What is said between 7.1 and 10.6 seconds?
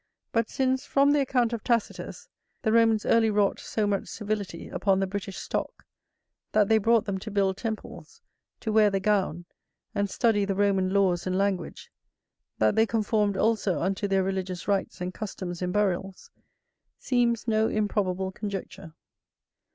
to build temples, to wear the gown, and study the